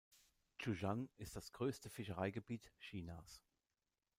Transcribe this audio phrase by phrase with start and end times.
[0.57, 3.43] Zhoushan ist das größte Fischereigebiet Chinas.